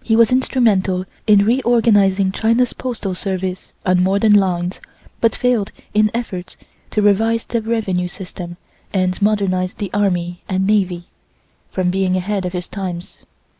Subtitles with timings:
[0.00, 4.80] He was instrumental in reorganizing China's postal service on modern lines,
[5.20, 6.56] but failed in efforts
[6.92, 8.58] to revise the revenue system
[8.94, 11.08] and modernize the army and navy,
[11.68, 13.22] from being ahead of his times.